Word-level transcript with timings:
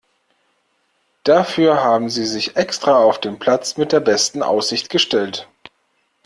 Dafür 1.25 1.83
haben 1.83 2.09
Sie 2.09 2.25
sich 2.25 2.55
extra 2.55 3.03
auf 3.03 3.19
den 3.21 3.37
Platz 3.37 3.77
mit 3.77 3.91
der 3.91 3.99
besten 3.99 4.41
Aussicht 4.41 4.89
gestellt. 4.89 5.47